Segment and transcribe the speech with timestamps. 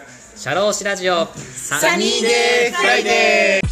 [0.00, 3.68] シャローシラジオサニーデーフライデー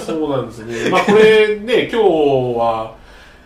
[0.00, 0.90] そうなんですね。
[0.90, 2.08] まあこれね、今日
[2.58, 2.96] は、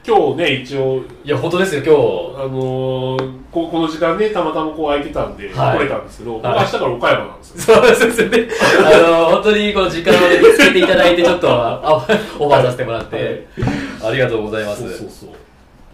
[0.08, 7.56] 今日ね、一応、いや、本当ですよ、今あのーここの時間ね、たまたまこう空いてたんで、はい来れたんですけど、僕はい明日から岡山なんですよ。
[7.58, 7.94] 日。
[7.94, 8.48] そうですよね。
[9.04, 12.06] あの、本当にこの時間を見つけていただいて、ちょっと、 あ、
[12.38, 13.46] オファーさせてもらって、
[14.02, 14.82] ありがとうございます。
[14.82, 15.28] そうそうそう。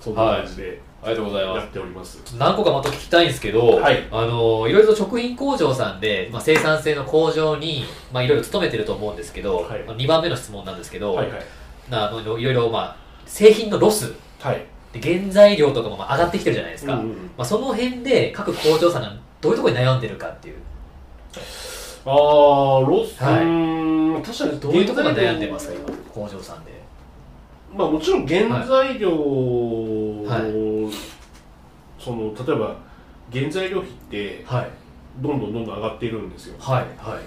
[0.00, 1.66] そんな感じでありがとうございますやっ。
[1.68, 2.36] ております。
[2.38, 11.42] 何個かまた聞きたいんですけど、はいあのいろいろと食品工場さんで、まあ、生産性の向上に、まあ、いろいろ勤めてると思うんですけど、はいまあ、2番目の質問なんですけど、はいはい。
[11.90, 14.12] なあのいろいろ、まあ、製品のロス。
[14.40, 14.64] はい。
[14.92, 20.56] で原材料とかもまあ上がってきてるじゃないですか、うんうんまあ、その辺で各工場さんがどういうところに悩んでるかっていう。
[22.06, 23.32] あー、ロス、は
[24.20, 24.22] い。
[24.22, 26.72] 確かにどういうところが原材料悩んでますか今工場さんで。
[27.76, 30.38] まあもちろん原材料、は
[31.98, 32.76] その、例えば、
[33.32, 34.70] 原材料費って、はい。
[35.18, 36.56] どんどんどんどん上がっているんですよ。
[36.58, 37.20] はいはい。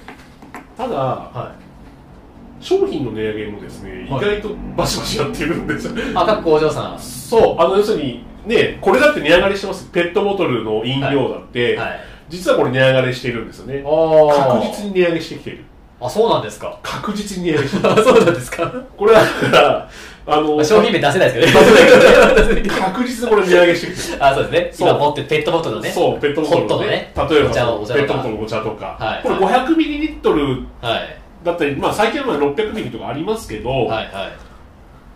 [0.77, 1.55] ただ、は
[2.59, 5.95] 商品の値上げもですね、はい意外とバシバシやってるんですよ。
[5.95, 9.89] いあ各工場さんそう、あの要するに、ね、これだって値上がりしてます。
[9.91, 13.83] ペットボトルの飲料だって、はい実はこれ値上がりしてるんですよね。
[13.85, 15.63] あ確実に値上げしてきてる。
[15.99, 17.91] あそうなんですか確実に値上げしてる。
[17.91, 19.89] あ そうなんですかこれはだから、
[20.27, 21.65] あの、まあ商品名出せないですけどね。
[21.65, 24.17] 出せないけどね確実にこれ値上げしてきてる。
[24.23, 24.69] あ、そうですね。
[24.73, 25.89] そう今持ってるペットボトルのね。
[25.89, 31.17] そう、ペットボトルのね例えばペットボトルのお茶とか、はいこれ500ミリリットルはい。
[31.43, 34.31] だったり、まあ最近はまあ600ミリとかありますけど、はいは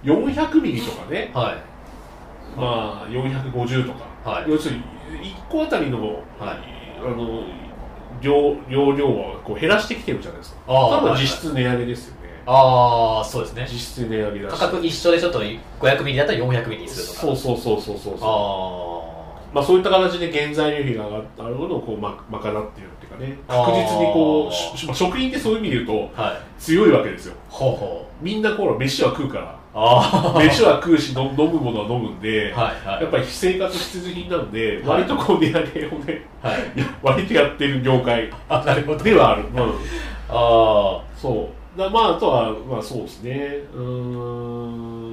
[0.04, 0.08] い。
[0.08, 1.56] 400ミリとかね、はい。
[2.58, 4.84] まあ450とか、はい要するに
[5.36, 6.22] 1個あたりの、はい
[7.00, 7.44] あの
[8.22, 10.60] 量容量はこう減らしてきてるじゃないですか。
[10.68, 12.22] 多分はい実質値上げですよね。
[12.46, 13.68] ああ、そうですね。
[13.72, 14.60] 実質値上げだし。
[14.60, 17.20] 価格一緒でちょっと500ミリだったら400ミリにするとか。
[17.20, 18.30] そうそうそうそうそうそう。
[18.30, 19.11] あ
[19.54, 26.22] まあそういった形で原材料費が上がったのをこうま賄っているっていうかね、確実にこうしまあ食品ってそういう意味で言うとあ。
[26.22, 26.42] はい。
[26.60, 27.36] 強いわけですよ。
[27.50, 28.24] ほうほう。
[28.24, 30.40] みんなこう飯は食うから、ああ。
[30.40, 33.02] 飯は食うし飲飲むものは飲むんで、はいはい。
[33.04, 36.56] やっぱり生活必需品なんで、はい割とこう値上げをね、はい。
[37.04, 38.30] 割とやってる業界。
[39.04, 39.44] ではある。
[39.54, 39.70] うん、あ
[40.30, 41.02] あ。
[41.16, 41.80] そう。
[41.80, 43.60] だまああとは、まあそうですね。
[43.74, 45.11] うーん。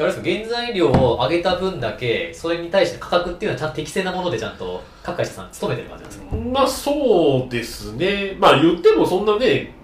[0.00, 6.36] じゃああれですか、原材料を上げた分だけ、それに対して価格っていうのはちゃんと適正なものでちゃんと各会社さん勤めてる感じなんですか？
[6.36, 8.34] まあそうですね。
[8.38, 9.74] まあ言ってもそんなね、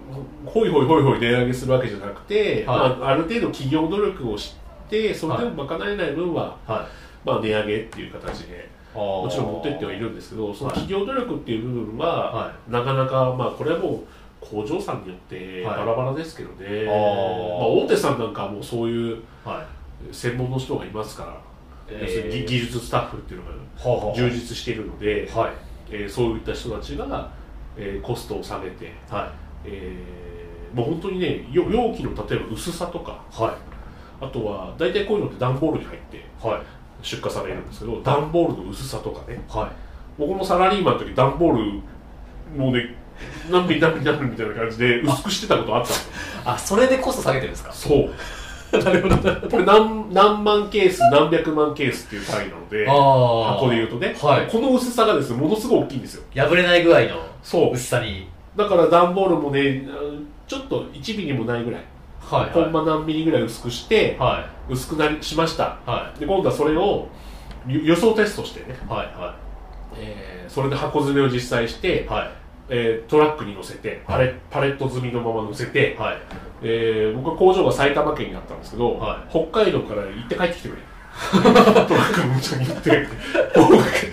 [0.46, 2.98] ほいほいほいほい値上げするわけじゃなくて、はい。
[2.98, 4.56] まあ、ある程度企業努力をし
[4.88, 6.88] て、それでも賄えない分は、は
[7.24, 7.26] い。
[7.26, 10.80] まあ値上げっていう形で、ももちろん持ってってはいるんですけど、そのはい。
[10.80, 14.00] 企業努力っていう部分は、はなかなか、まあこれはもう
[14.40, 15.78] 工場さんによってはい。
[15.80, 17.58] バラバラですけどね、あー。
[17.58, 19.75] まあ大手さんなんかはもうそういうはい。
[20.12, 21.40] 専門の人がいますから、
[21.88, 23.46] えー要するに技技術スタッフっていうの
[24.10, 25.52] が充実しているので、はい。
[25.90, 27.30] えーそういった人たちが、
[27.76, 29.32] えーコストを下げて、は
[29.64, 33.42] えーもう本当にねよ容器の例えば薄さとかい。
[33.42, 33.52] はい。
[34.20, 36.62] あとは大体こういうのって段ボールに入ってはい。
[37.02, 39.70] 出荷されるんですけど段ボールの薄さとかねはい。
[40.18, 42.94] 僕もサラリーマンの時段ボールもうね
[43.50, 45.86] 何ミリ何ミリ何ミリみたいな感じで薄くしてたことあっ
[46.44, 47.72] たあ、それでコスト下げてるんですか？
[47.72, 48.10] そう
[48.78, 49.16] なるほど。
[49.48, 52.86] これ何何万ケース何百万ケースっていう単位なので。
[52.86, 58.28] 箱で言うとね、はいこの薄さがですねものすごい大きいんですよ破れない具合の薄さに。
[58.56, 59.86] だから段ボールもね
[60.48, 61.84] ちょっと1ミリもないぐらい
[62.20, 62.50] はい。
[62.50, 65.90] コンマ何ミリぐらい薄くしては薄くなりしましたい。
[65.90, 67.08] はで今度はそれを
[67.66, 68.92] ゆ予想テストしてね、い。
[68.92, 69.06] はい。
[69.06, 69.36] は
[69.96, 72.06] えーそれで箱詰めを実際して、い。
[72.06, 72.30] はい。
[72.68, 76.16] えートラックに乗せてパレパレット積みのまま乗せて、はい。
[76.62, 80.82] えー僕は工場が埼玉県にあったんですけど、は北海道から行って帰ってきてくれ。
[81.32, 83.08] トラックのに行って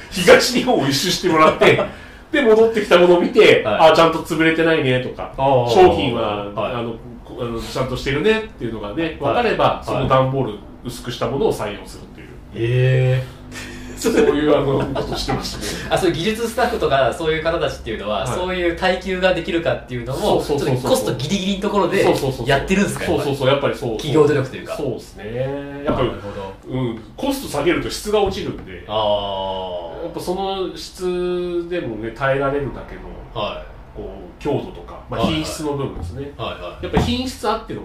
[0.09, 1.83] 東日本を一周してもらって
[2.31, 3.91] で戻ってきたものを見て、はい。
[3.91, 6.73] あちゃんと潰れてないねとか商品は、はい。
[6.73, 6.95] あの
[7.25, 9.85] こあのちゃんとしてるねっていうのがね分かれば、はい。
[9.85, 10.53] その段ボール
[10.85, 13.72] 薄くしたものを採用するっていう、ええ
[14.11, 15.89] そういうあのことしてましたね。
[15.89, 18.27] あそういう技術スタッフとかそういう方たちっていうのは、はい。
[18.27, 20.75] そういう耐久ができるかっていうのもちょっそうそうそう。
[20.75, 24.75] そうとコストギリギリのところでそうそうそうやってるんですかそうそうそうやっぱりそう企業努力というか。
[24.75, 25.83] そうですね。
[25.85, 28.75] やっぱりなるほどうん、コスト下げると質が落ちるんで。
[28.75, 33.01] やあっぱその質でもね耐えられるだけの
[33.35, 33.65] あは
[33.95, 35.43] こう強度とか、まあ、はいはい。
[35.43, 36.83] 品質の部分ですね、いはいはい。
[36.83, 37.81] やっぱり品質あっての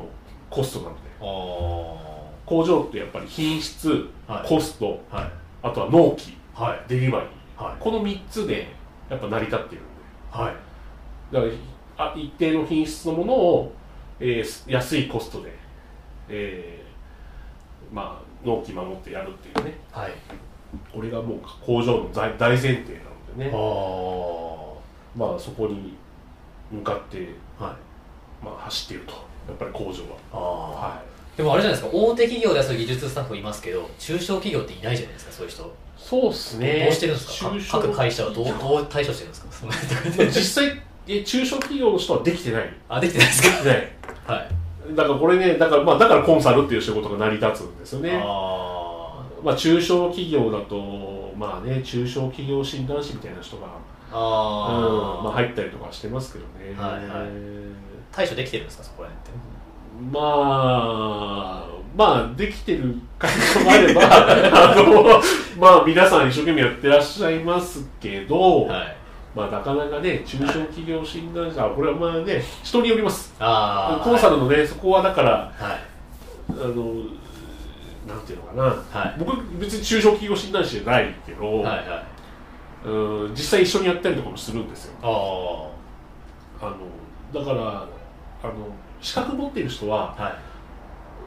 [0.51, 1.01] コストなので。
[1.21, 1.25] あ
[2.47, 4.49] 工場ってやっぱり品質、はい。
[4.49, 5.31] コストあはい
[5.63, 6.37] あとは納期。
[6.55, 6.81] はい。
[6.89, 7.65] デリバリー。
[7.65, 7.77] はい。
[7.81, 8.69] この3つで
[9.11, 9.93] やっぱ成り立っているんで。
[10.31, 10.55] はい。
[11.35, 11.53] だから
[12.07, 13.73] あ一定の品質のものを、
[14.21, 15.53] えー安いコストで、
[16.29, 19.79] えーまあ、納期守ってやるっていうね。
[19.91, 20.13] はい。
[20.93, 23.51] これがもう工場の大大前提なのでね。
[23.53, 25.97] あまあそこに
[26.71, 27.29] 向かって、
[27.59, 28.45] あはい。
[28.45, 29.13] まあ、走っていると。
[29.49, 30.17] やっぱり工場は。
[30.33, 30.41] ああ
[30.89, 31.03] は
[31.39, 35.63] でもあれじゃないですか大手企業ではそういう技術スタッフいますけど中小企業っていないじゃないですかそういう人。
[35.63, 36.89] どそうですね。
[36.91, 37.81] うしてるんですか？
[37.81, 39.43] 各会社はどうどう対処してるんです
[40.17, 40.25] か？
[40.27, 42.69] 実際え中小企業の人はできてない？
[42.89, 43.65] あできてないですか？
[43.65, 43.97] ね
[44.27, 44.37] は
[44.91, 44.95] い。
[44.97, 48.21] だからこれねだからまあだからコンサルっていう仕事が成り立つんですよね。
[48.21, 53.69] あまあ中小企業だとまあね中小企業診断士みたいな人がー
[54.13, 57.29] あー、うんまあ、入ったりとかしてますけどね、はいはい。
[58.11, 58.85] 対処できてるんですか？
[58.85, 59.49] そこら辺って
[59.99, 64.03] まあまあできてる会社もあれば
[64.73, 65.21] あの
[65.59, 68.97] まあ皆さん一生懸命やってらっしゃいますけど、はい。
[69.35, 73.35] まあなかなかね中小企業診断士あこれはまあね人によります。
[73.41, 75.81] ああコンサルのね、そこはだからはい。
[76.51, 76.95] あの
[78.07, 79.15] なんていうのかな、はい。
[79.19, 82.89] 僕別に中小企業診断士じゃないけど、はいはい。
[82.89, 84.95] うん実際一緒にやったりとかもするんですよ。
[86.61, 88.53] ああのだからあの
[89.01, 90.35] 資格持っている人はあはい。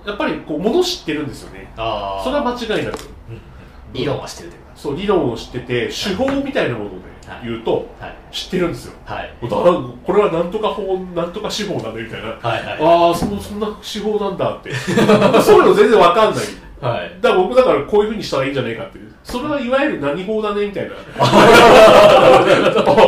[0.07, 1.71] やっぱりこうもの知ってるんですよね。
[1.77, 2.99] ああそれは間違いなく。
[3.29, 3.41] うんうん。
[3.93, 4.49] 理論は知ってる。
[4.49, 6.95] というかそう理論を知ってて手法みたいなもので
[7.43, 8.15] 言うとはい。
[8.31, 8.93] 知ってるんですよ。
[9.05, 9.33] はい。
[9.41, 12.27] だからこれはなんとか法なんとか手法なんだみたいな。
[12.29, 12.65] はい。
[12.65, 14.73] はいああそのそんな手法なんだって。
[15.41, 16.43] そういうの全然わかんない。
[16.81, 17.11] はい。
[17.21, 19.13] だから僕だからこういうふうにしたらいいんじゃないかっていう。
[19.23, 20.65] それはいわゆる何法だね？
[20.65, 20.95] みたいな。
[21.19, 21.25] あ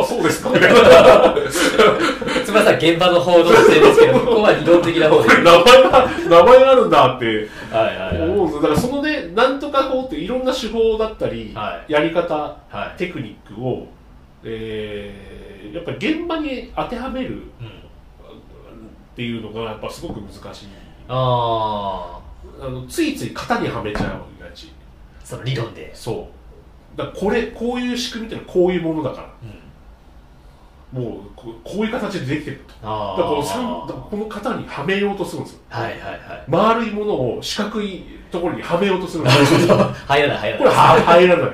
[0.00, 0.50] あそうですか。
[0.50, 0.78] みたいな
[2.62, 5.28] さん現場の報道性ですけどここは理論的な方で。
[5.42, 7.48] 名前が名前があるんだって。
[8.22, 8.62] 思うんですよ。
[8.62, 11.92] だからそのねなんとか法っていろんな手法だったり、はい。
[11.92, 12.98] やり方はい。
[12.98, 13.86] テクニックを、
[14.44, 17.40] えーやっぱり現場に当てはめるうんっ
[19.16, 20.68] ていうのがやっぱすごく難しい。
[21.08, 22.20] あ
[22.60, 25.94] あのついつい型にはめちゃうがちあその理論で。
[25.94, 26.28] そ
[26.94, 26.98] う。
[26.98, 29.28] だこれこういう仕組みってのはこういうものだから。
[29.42, 29.63] うん
[30.94, 32.74] もうここういう形でできてると。
[32.74, 35.60] だからこのこの型にはめようとするんですよ。
[35.68, 36.44] はいはいはい。
[36.46, 39.76] 丸いものを四角いところにはめようとするんですよ。
[40.06, 41.46] 入らない入らこれないは入らない。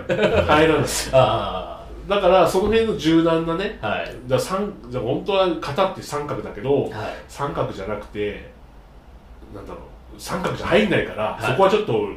[0.45, 0.85] 入らない
[1.15, 4.15] あだからその辺の柔軟なねあはい。
[4.27, 6.91] だ三じゃあ本当は型って三角だけどはい。
[7.27, 8.53] 三角じゃなくて
[9.55, 9.81] なんだろう。
[10.19, 11.47] 三角じゃ入んないから、はい。
[11.47, 12.09] そこはちょっと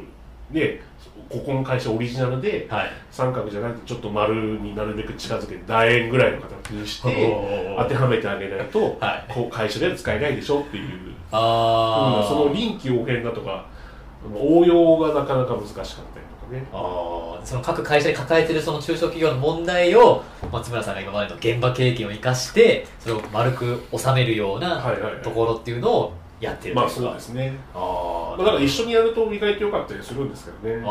[0.50, 0.80] ね
[1.28, 2.90] ここの会社オリジナルではい。
[3.10, 7.36] 三角じゃなくてちょっと丸になるべく近づけて楕円ぐらいの形にして
[7.78, 9.32] 当てはめてあげないと、はい。
[9.32, 11.14] こう会社では使えないでしょっていう。
[11.32, 13.66] ああその臨機応変だとか
[14.32, 15.94] 応用がなかなか難しかったり
[16.26, 16.66] とかね。
[16.72, 17.44] あー。
[17.44, 25.22] その各会社で抱えてるその中小企業の問題を松村さんが今までの現場経験を生かしてそれを丸く収めるようなはいはいはい。
[25.22, 26.80] ところっていうのをやってるというか。
[26.80, 30.82] まあそうですね、あまあ、だから一緒にやると意外と良かったりするんですけどね。
[30.86, 30.90] あ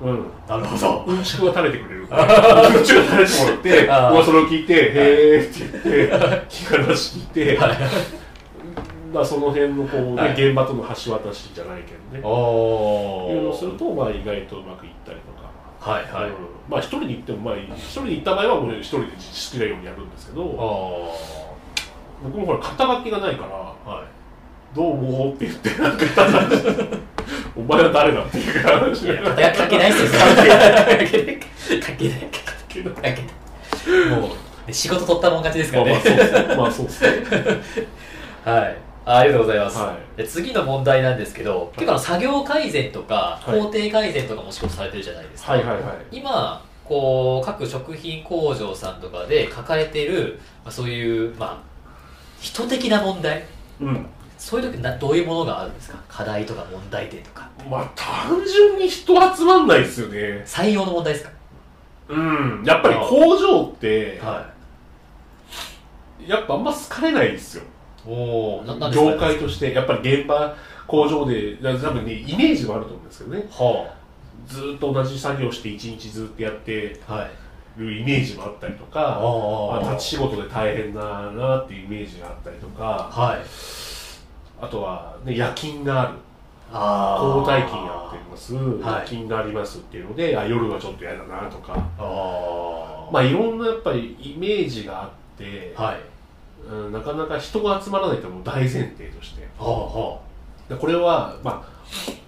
[0.00, 0.26] うん。
[0.48, 1.04] あなるほど。
[1.06, 1.22] うん。
[1.22, 2.06] ちくが垂れてくれる。
[2.06, 4.08] からうんちくが垂れてもらってあー。
[4.10, 7.76] 僕はそれを聞いて「へーって言って聞く話聞いて、はい。
[9.12, 10.32] まあその辺のこう、ねはい。
[10.32, 12.24] 現場との橋渡しじゃないけどね。
[12.24, 15.90] おいうのをするーとまあ意外とうまくいったりとか。
[15.92, 16.30] はいはい。
[16.30, 16.34] うん。
[16.68, 20.46] まあ一人に行ってもまあ一人に行った場合はもう一人で好きなようにやるんですけどあ
[22.22, 24.04] 僕もほら肩書きがないからあはい
[24.74, 26.48] 「どうも」って言ってなんかただ
[27.56, 29.04] お前は誰だっていう話。
[29.04, 30.10] いや肩書き関係ないっすよ。
[30.18, 30.72] 関係ない。
[30.72, 31.40] 関係ない。
[31.80, 32.28] 関係ない。
[32.68, 34.20] けど関係ない。
[34.20, 34.30] もう
[34.66, 36.56] ね仕事取ったもん勝ちですかまあらね。
[36.56, 37.90] まあそうっすまあそうっすね。
[38.44, 38.76] はい。
[39.04, 43.58] あありがとうございます、はで次の問題なんですけど、結構作業改善とかはい。
[43.58, 45.82] 工程改善とかも仕事されてるじゃないですか、はいはいはい。
[46.12, 51.62] 今こう各食品工場さんとかで抱えている、まあ、そういう、まあ、
[52.40, 53.44] 人的な問題。
[53.80, 54.06] うん
[54.44, 55.98] そういう時などういうものがあるんですか？
[56.08, 57.48] 課題とか問題点とか。
[57.70, 60.42] まあ単純に人集まんないですよね。
[60.44, 61.30] 採用の問題ですか？
[62.08, 62.64] うん。
[62.66, 64.50] やっぱり工場っては
[66.26, 67.62] やっぱあんま好かれないですよ。
[67.62, 67.66] い
[68.04, 69.72] おおなな業界として。
[69.72, 70.56] やっぱり現場
[70.88, 73.44] 工場で多分ねイメージもあると思うんですけどね。
[73.48, 73.94] は
[74.48, 77.30] ずーっと同じ作業して一日ずっとやってあはい。
[77.78, 79.16] るイメージもあったりとあか
[79.78, 83.40] あまあ、立ち仕事で大変だなっていうイメージがあったりとかはい
[84.62, 86.18] あとは、ね、夜勤がある。
[86.72, 89.00] ああ交代勤やってます、はい。
[89.00, 91.74] 夜勤がありますっていうのであ夜はちょっと嫌だなとか。
[91.98, 96.00] あまあいろんなやっぱりイメージがあって、あはい。
[96.70, 99.42] うん、なかなか人が集まらないっていう大前提として。
[99.58, 100.20] はあは
[100.68, 101.68] でこれは、まあ、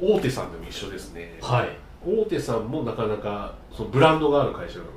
[0.02, 1.38] 大手さんでも一緒ですね。
[1.40, 1.68] あはい。
[2.04, 4.90] 大手さんもなかなかそのブランドがある会社なの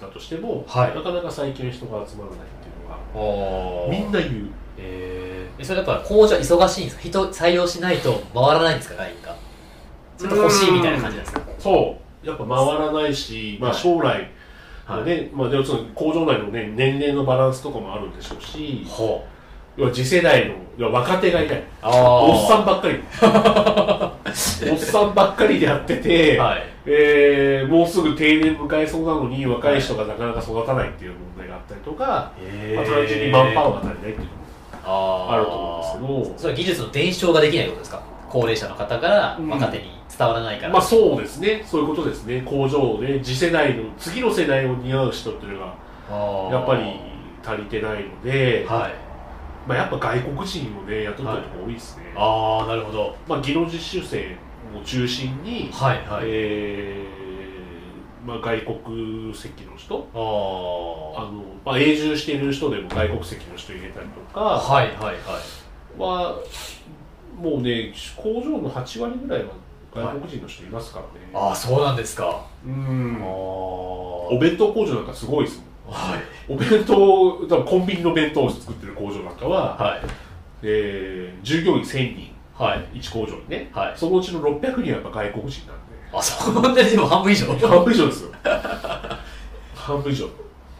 [0.00, 0.94] たとしても、はい。
[0.94, 4.50] なかなか最近人が集まらないっていうのがおみんな言う。
[4.82, 5.29] えー、
[5.64, 7.02] それやっぱ工場忙しいんですか？
[7.02, 9.36] 人採用しないと回らないんですか LINE が？
[10.16, 11.40] それと欲しいみたいな感じなんですか？
[11.58, 12.26] そう。
[12.26, 13.78] やっぱ回らないし、まあ、はい。
[13.80, 14.30] 将来
[14.88, 19.80] のね、まあ、要するに工場内の、ね、年齢のバランスとかもあるんでしょうしほう。
[19.80, 21.62] 要は次世代の要は若手がいない。
[21.82, 22.98] おっさんばっかり。
[24.70, 26.62] おっさんばっかりでやってて、はい。
[26.86, 34.28] えーもうすぐ定年迎えそうなのに若い人がなかなか育たないっていう問題があったりとか、へまあ、単純にマンパワーが足りないっていう
[35.30, 36.38] あると思うんですけど。
[36.38, 38.02] それは技術の伝承ができないことですか？
[38.28, 39.48] 高齢者の方からうん。
[39.48, 39.84] 若手に
[40.16, 41.62] 伝わらないから、まあそうですね。
[41.66, 42.42] そういうことですね。
[42.42, 45.66] 工場で次世代の次の世代を担う人っていうのが
[46.50, 47.00] やっぱり
[47.44, 48.92] 足りてないので、はい。
[49.66, 53.14] まあ、やっぱ外国人をね雇ってるとこ多いですね、ああなるほど。
[53.28, 54.36] まあ、技能実習生
[54.74, 57.19] を中心に、はいはい、えー
[58.26, 60.06] まあ、外国籍の人。
[60.14, 64.40] ああの、まあ、永住している人でも外国籍の人入れたりとあか。
[64.74, 65.14] はいはいはい。
[65.98, 66.38] は
[67.40, 69.50] もうね工場の8割ぐらいは
[69.94, 72.44] 外国人の人いますからね、ああそうなんですか。
[72.64, 73.18] うん。
[73.20, 75.94] あお弁当工場なんかすごいですもん。
[75.96, 76.20] あはい。
[76.48, 80.00] お弁当多分コンビニの弁当を作ってる工場なんかは、はい。
[80.62, 82.30] えー従業員1000人。
[82.54, 82.98] はい。
[82.98, 83.94] 1工場にね、はい。
[83.96, 85.79] そのうちの600人はやっぱ外国人なんで
[86.12, 87.46] あそんなにでも半分以上？
[87.46, 88.30] 半分以上ですよ。
[89.74, 90.26] 半分以上。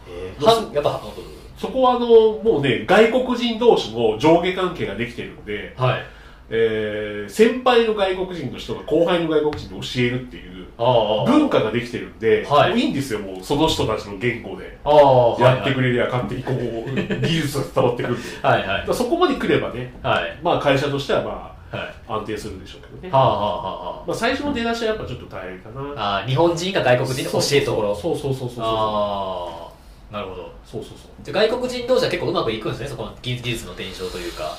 [0.09, 1.25] えー半やっぱ半分。
[1.57, 6.03] そこはあのもうね外国人同士の上下関係ができてるんで、はい。
[6.49, 12.71] えー先輩の外国人の人が後輩の外国人に教えるっていう文化ができてるんで、はい。
[12.71, 14.79] もういいんですよもうその人たちの言語で。
[14.85, 18.29] ああやってくれれりゃ勝手にこう技術が伝わってくるんで。
[18.43, 18.95] だはいはい。
[18.95, 20.39] そこまで来ればねはい。
[20.43, 21.60] まあ会社としてはまはいあ
[22.09, 25.81] 安定するでしょうけどね、はあはあはまあ、最初の出だしはやっぱちょっと大変かな。
[25.81, 27.95] あああ日本人が外国人に教えるところ。
[27.95, 28.65] そうそうそうそうそう。
[28.65, 29.71] あ
[30.11, 30.53] あなるほど。
[30.65, 31.11] そうそうそう。
[31.23, 34.57] じゃあ外国人同士は結構うまくいくんですねそこの技技術の伝承というか。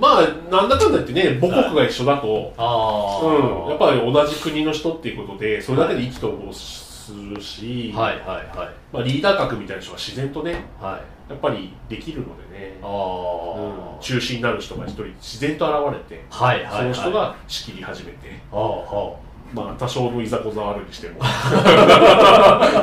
[0.00, 3.26] まあなんだかんだ言ってね母国が一緒だと、ああ。
[3.26, 8.18] うん、やっぱり同じ国の人っていうことでそれだけで意気投合するし、はい。
[8.20, 8.56] はい。
[8.56, 8.74] はい。
[8.92, 10.64] まあ、リーダー格みたいな人が自然とね。
[10.80, 12.78] はいやっぱりできるのでね。
[12.82, 16.94] あ、あ、うん、中心になる人が一人自然と現れて、はいはいはい。
[16.94, 19.16] その人が仕切り始めて、ああは
[19.52, 21.18] まあ、多少のいざこざはあるにしても。
[21.20, 21.26] ま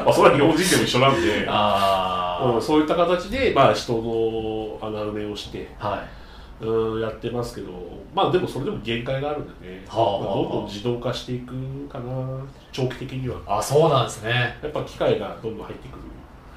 [0.07, 1.45] あそれは日本人でも一緒なんで。
[1.47, 5.99] ああうん、そういった形で、まあ、人の穴埋めをして、あはい。
[6.61, 7.71] うん、やってますけど、
[8.13, 11.53] まあでもそれでも限界があるんでね、はあはあまあどんどん自動化していく
[11.89, 12.39] かな、
[12.71, 13.35] 長期的には。
[13.45, 14.57] あそうなんですね。
[14.63, 16.01] やっぱ機械がどんどん入ってくる。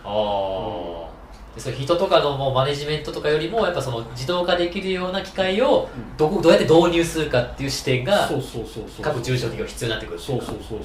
[0.05, 1.18] ああ、で
[1.59, 9.03] それ人とかのもうマネジメントとかよりもやっぱその自動化できるような機械をどこどうやって導入するかっていう視点がそうそうそうそう。
[9.03, 10.85] 各中小企業必要になってくるそうかそうそうそうそ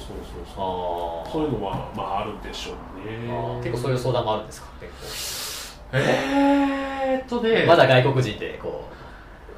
[0.52, 1.28] あそう。
[1.28, 2.74] ーそういうのは、まああるでしょう
[3.08, 3.60] ね。
[3.62, 4.68] 結構そういう相談もあるんですか？
[4.80, 8.84] 結えーっとね、構まだ外国人でこ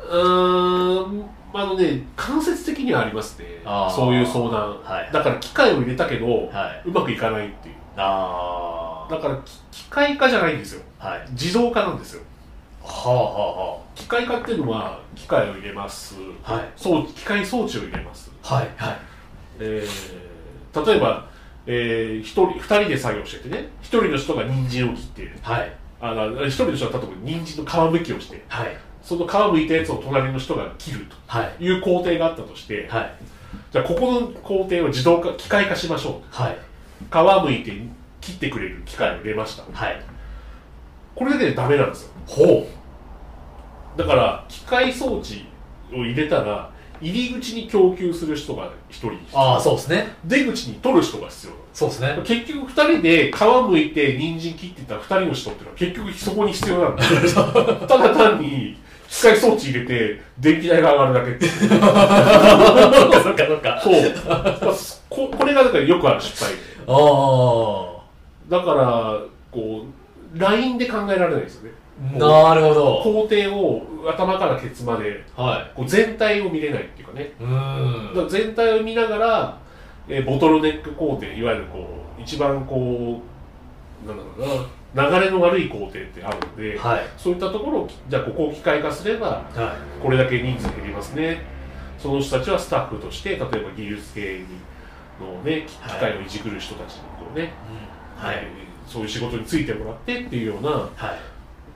[0.09, 3.47] うーん、あのね、間接的にはありますね。
[3.91, 4.83] そういう相談。
[4.83, 7.75] はいだから機械を入れたけど、うはいうまくいかないっていう。
[7.97, 8.76] あ
[9.11, 10.83] だからき機械化じゃないんですよ。
[11.01, 11.27] あはい。
[11.33, 12.23] 自動化なんですよ。
[12.83, 16.73] はあは機械化っていうのは機械を入れます、はい。
[16.77, 18.99] 装機械装置を入れます、あはあはいはい。
[19.61, 20.27] えー
[20.85, 21.27] 例えば、
[21.67, 23.69] えー、一人二人で作業しててね。
[23.81, 25.73] 一人の人が人参を切ってはい。
[26.01, 28.45] あの一人の人は例えば人参の皮むきをして。
[28.49, 28.77] はい。
[29.03, 31.53] その皮むいたやつを隣の人が切るはい。
[31.57, 33.15] という工程があったとして、はい。
[33.73, 37.73] じゃあここの工程を自動化機械化しましょはい、う皮むいて
[38.27, 39.63] 切ってくれる機械を入れました。
[39.73, 40.03] はい、
[41.15, 42.11] これでダメなんですよ。
[42.27, 42.67] ほ
[43.97, 45.47] だから機械装置
[45.93, 49.39] を入れたら入り口に供給する人が一人必要。
[49.39, 50.09] ああそうですね。
[50.25, 51.53] 出口に取る人が必要。
[51.73, 52.19] そうですね。
[52.25, 53.35] 結局二人で皮
[53.69, 57.05] むいて人参切ってた二人の人っていうのは結局そこに必要なんだ。
[57.87, 58.77] ただ単に
[59.09, 61.53] 機械装置入れて電気代が上がるだけっていう。
[61.71, 61.79] そう
[64.27, 64.59] まあ
[65.09, 66.61] ここれがだからよくある失敗で。
[66.89, 66.93] あ
[67.93, 67.96] あ
[68.49, 69.85] だからこ
[70.35, 71.71] う LINE で考えられないですよね。
[72.19, 73.01] なるほど。
[73.03, 77.23] 工程を頭からケツまではこう全体を見れないっていうかね。
[77.23, 79.59] いうーん全体を見ながら、
[80.09, 81.89] えーボトルネック工程いわゆるこ
[82.19, 83.23] う一番こ
[84.05, 84.31] うなんだろ
[84.95, 87.01] うな流れの悪い工程ってあるので、はい。
[87.17, 91.43] そういったところをじゃあここを機械化すればはこれだけ人数減りますね。
[91.99, 94.41] その人たちはスタッフとして例えば技術系
[95.19, 97.49] のね機はい械をいじくる人たちにこうね、い
[98.17, 98.37] はい。
[98.37, 100.91] えーそういう仕事についてもらってっていうようなはい。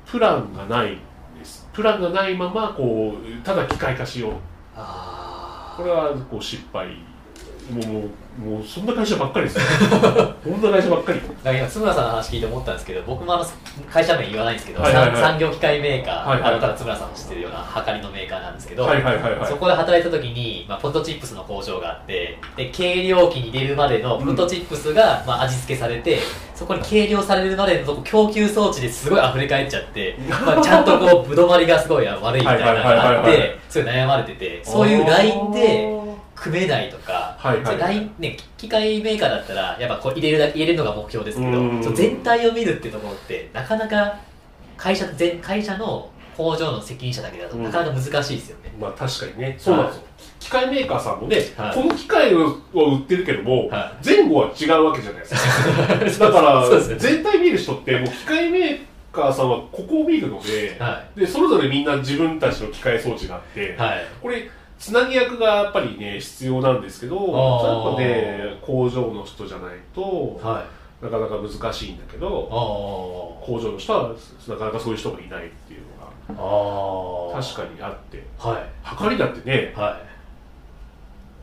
[0.07, 0.99] プランがないん
[1.37, 1.69] です。
[1.73, 4.33] プランがないままこうただ機械化しよう。
[4.77, 6.89] あこれはこう失敗
[7.71, 8.11] もうもう
[8.41, 9.63] もうそんな会社ばっかりですよ。
[10.43, 11.21] こんな会社ばっかり。
[11.21, 13.47] だから今、津村さんの話聞いて思ったんですけど、僕もあの
[13.93, 15.17] 会社名言わないんですけど、はいはいはい。
[15.17, 16.51] 産産業機械メーカー、はいはい。
[16.53, 19.47] あのただ津村さんも知ってるようなはかりのメーカーなんですけど、はいはいはいはい。
[19.47, 26.21] そこで働いた時に、まあ、ポテトチップスの工場があって、で計量機に入れるまでのポテトチップスが、まあ、味付けされて、
[26.55, 36.00] そこに計量されるまでのとこ供給装置ですごい溢れ返っちゃって、 まあ、ちゃんとこう、ぶどまりがすごい悪いみたいなのがあって、すごい悩まれてて、そういうラインで、
[36.41, 44.19] 組めないとか、はいはいね、機械メーカーだったら、やっぱこう入れるだけ入れるのが目標ですけど全体を見るってところって、なかなか
[44.79, 47.65] 会社全会社の工場の責任者だけだとうん。
[47.65, 48.73] なかなか難しいですよね。
[48.81, 49.55] まあ確かにね。
[49.59, 50.03] そうなんですよ、
[50.39, 51.75] 機械メーカーさんもね、はい。
[51.75, 56.25] この機械を売ってるけども、は前後は違うわけじゃないですか。
[56.33, 58.79] だから全体見る人ってもう機械メー
[59.13, 64.07] カーさんはここを見るので,、はでそれぞれみんな自分たちの機械装置があって、はい。
[64.23, 64.49] これ
[64.81, 70.81] つなぎ役がやっぱりね必要なんですけどやっぱね工場の人じゃないと、はい。
[71.05, 74.15] なかなか難しいんだけどあ工場の人は
[74.49, 75.81] なかなかそういう人がいないっていう
[76.35, 77.33] の。
[77.33, 78.69] が確かにあってはい。
[78.83, 80.01] 測りだってねは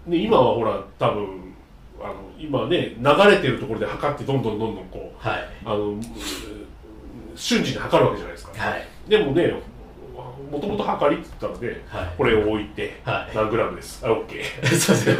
[0.07, 0.11] い。
[0.11, 1.53] ね今はほら多分
[2.01, 5.39] あの今ね流れてるところで測ってどんどんどんどんこうはい。
[5.63, 6.01] あのうん
[7.35, 8.87] 瞬時に測るわけじゃないですか、はい。
[9.07, 9.53] でもね
[10.51, 12.13] もともと測りって言ったらね、はい。
[12.17, 13.35] これを置いて、はい。
[13.35, 14.05] 何グラムです？
[14.05, 15.13] あオッケーそうですね。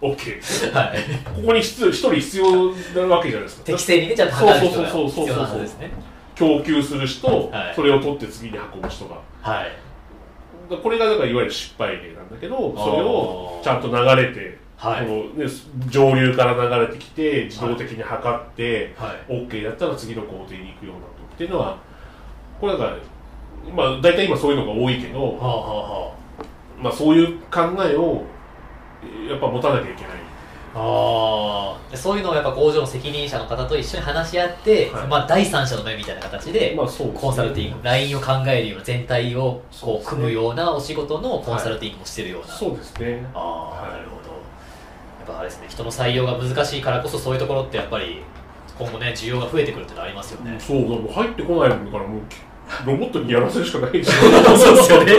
[0.00, 0.98] オッケーはい。
[1.36, 3.64] ここに必要一人必要なわけじゃないですか。
[3.64, 5.90] 適正にね、ちゃんと測る人がそうそうそうそう必要なはずですね。
[6.34, 7.74] 供給する人、はい。
[7.74, 9.16] それを取って次に運ぶ人が。
[9.42, 9.72] はい。
[10.70, 15.06] だこれがだからいわゆる失敗例なんだけどそれをちゃんと流れて、はい。
[15.06, 15.50] このね、
[15.88, 19.32] 上流から流れてきて自動的に測って、はい。
[19.32, 21.78] OK だったら次の工程に行くようなのっていうのは
[22.60, 22.96] これだから
[23.74, 26.14] まあ大体今そういうのが多いけど、はあはあは
[26.80, 28.22] まあ、そういう考えを
[29.28, 30.10] やっぱ持たなきゃいけない。
[30.74, 35.06] ああーそういうのをやっぱ工場の責任者の方と一緒に話し合って、はい。
[35.08, 37.12] まあ、第三者の目みたいな形で、まあそうね。
[37.14, 43.26] コンサルティング、ラインを考えるような全体をこう組むようなお仕事のコンサルティングもしてるような、そうですね。
[43.34, 44.28] ああ、はいなるほど。
[44.28, 48.22] やっぱあれですね人の採用が難しいからこそそういうところってやっぱり
[48.78, 52.20] 今後ね需要が増えてくるっていうのはありますよね、そう入ってこないからもう
[52.86, 55.12] ロボットにやらせるしかないでしそうですよね。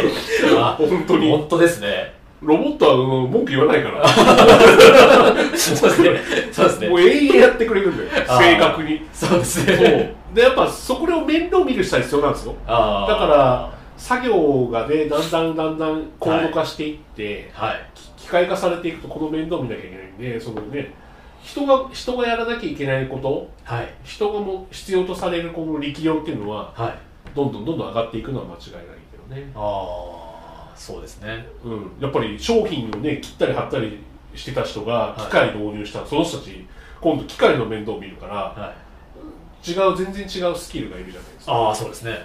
[0.77, 1.29] 本当に。
[1.29, 2.13] 本当ですね。
[2.41, 4.07] ロボットはうん文句言わないから。
[4.07, 6.21] そうですね。
[6.51, 6.89] そうですね。
[6.89, 8.25] もう永遠やってくれるんだよ。
[8.27, 9.01] 正確に。
[9.13, 10.15] そうですね。
[10.33, 12.55] でやっぱそこを面倒見る人は必要なんですよ。
[12.65, 17.75] だから作業がねだんだんだんだん高度化していって、はい。
[18.17, 20.93] 機械化されていくとこの面倒見なきゃいけないんでそのね
[21.41, 23.87] 人が人がやらなきゃいけないことはい。
[24.03, 26.93] 人がも必要とされるこの力量っていうのははい
[27.35, 31.47] どんどんどんどん上がっていくのは間違いないけどね、ああそうですね。
[31.63, 33.99] うん、やっぱり商品をね切ったり貼ったり
[34.35, 35.21] してた人がい。
[35.21, 36.65] 機械導入したら、その人たち
[37.01, 38.73] 今度機械の面倒を見るからは
[39.65, 39.71] い。
[39.71, 41.53] 違う全然違うスキルがいるじゃないですか。
[41.53, 42.17] ああそうですね。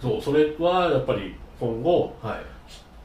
[0.00, 2.52] そうそれはやっぱり今後はい。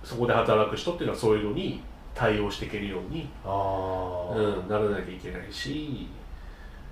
[0.04, 1.82] そこで働く人っていうのはそういうのに
[2.16, 6.08] 対応していけるように、ああ、うん、ならなきゃいけないし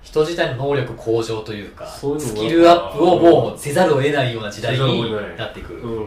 [0.06, 6.04] 人自体の能力向上というかそういうスキルアップをもうせざるを得ないような時代に得なっていく、うん。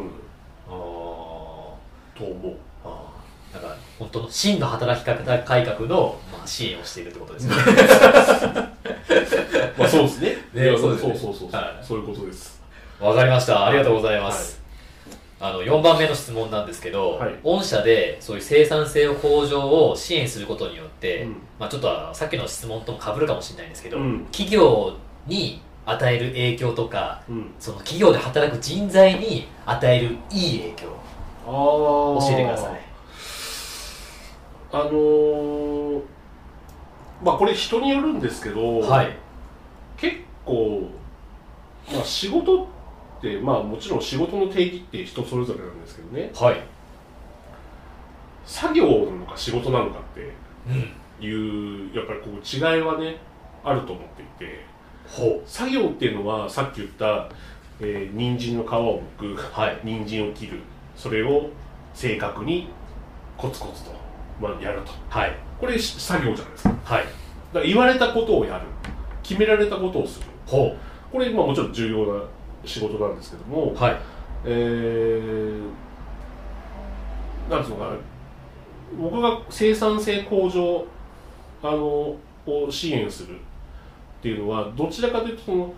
[0.67, 1.77] あと
[2.23, 2.53] 思う。
[2.53, 2.53] ー
[2.85, 7.61] あーなんか本当の真の働き方改革の、まあ、支援をしているってことですよね。
[9.77, 10.37] まあそうですね。
[10.53, 11.17] ねそうですね。
[11.17, 11.85] そうそうそう、はい。
[11.85, 12.57] そういうことです。
[13.01, 13.65] わかりました。
[13.65, 14.58] ありがとうございます、
[15.41, 17.35] あの4番目の質問なんですけど、はい。
[17.43, 21.37] 御社でそういう生産性向上を支援することによって、うん。
[21.57, 24.25] まあ、ちょっとさっきの質問とも被るかもしれないんですけど、うん。
[24.31, 24.93] 企業
[25.27, 27.51] に与える影響とかうん。
[27.57, 30.87] その企業で働く人材に与えるいい影響。
[31.45, 32.79] 教えてください。
[34.71, 36.01] あのー
[37.23, 39.17] まあこれ人によるんですけど、はい。
[39.97, 40.89] 結構、
[41.91, 42.78] まあ、仕事って
[43.41, 46.31] まあもちろん仕事の定義って人それぞれなんですけどね。
[46.35, 46.61] はい。
[48.45, 50.33] 作業なのか仕事なのかって
[50.67, 51.25] うん。
[51.25, 53.17] いうやっぱりこう違いはね
[53.63, 54.65] あると思っていて。
[55.07, 57.29] ほ作業っていうのはさっき言った、
[57.79, 59.79] えー人参の皮を剥く、はい。
[59.83, 60.59] 人参を切る。
[60.95, 61.49] それを
[61.93, 62.69] 正確に
[63.37, 63.91] コツコツと、
[64.41, 64.91] まあ、やると。
[65.09, 65.35] はい。
[65.59, 66.69] これし作業じゃないですか。
[66.69, 67.05] だかはい
[67.53, 68.65] ら言われたことをやる。
[69.23, 70.25] 決められたことをする。
[70.45, 70.75] ほ
[71.11, 72.23] これ、まあ、もちろん重要な
[72.65, 73.97] 仕事なんですけども、うはい。
[74.45, 77.91] えー、なんつうのかな。
[78.99, 80.85] 僕が生産性向上
[81.61, 83.39] あのを支援するっ
[84.21, 85.73] ていうのはどちらかというとその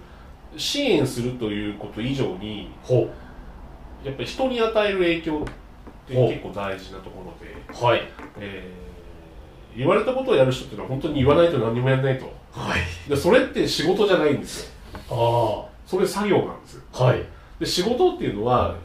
[0.55, 3.09] 支援するということ以上にほ
[4.03, 8.01] やっぱり人に与える影響って結構大事なところで、うはい。
[8.37, 8.91] えー
[9.75, 12.25] 言われたことをやる人っていうのは本当に言わないと何もやらないと。
[12.51, 13.09] はい。
[13.09, 14.71] でそれって仕事じゃないんですよ。
[15.09, 16.83] あそれ作業なんですよ。
[16.93, 17.23] あはい。
[17.59, 18.75] で仕事っていうのは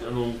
[0.00, 0.32] いあの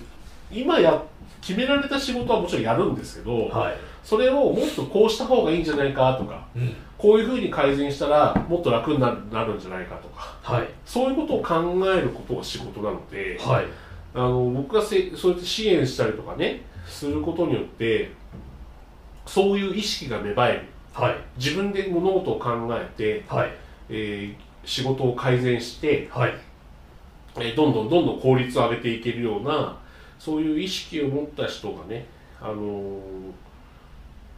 [0.50, 1.02] 今や
[1.40, 3.76] 決められた仕事はもちろんやるんですけど、はい。
[4.02, 6.74] それをもっとこうした方がいいんじゃないかとかうん。
[6.96, 10.68] こういうふうに改善したらもっと楽になるなるんじゃないかとかはい。
[10.84, 11.54] そういうことを考
[11.90, 13.66] えることが仕事なので、はい。
[14.14, 18.12] あの僕がせそうやって支援したりとかねすることによって
[19.26, 20.62] そういう意識が芽生える。
[20.92, 21.16] はい。
[21.36, 23.50] 自分で物事を考えて、はい。
[23.90, 26.34] えー仕事を改善して、はい。
[27.36, 29.76] えーどんどんどんどん効率を上げていけるような
[30.18, 32.06] そういう意識を持った人がね、
[32.40, 33.00] あのー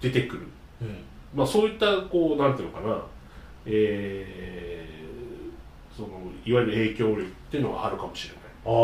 [0.00, 0.46] 出てくる、
[0.82, 1.04] うん。
[1.34, 3.02] まあ、そういったこうなんていうのかな、
[3.66, 6.08] えーその
[6.44, 8.42] いわゆる影響力っていうのがあるかもしれない。
[8.66, 8.74] ああ、う